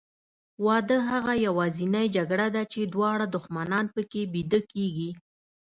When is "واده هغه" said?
0.65-1.33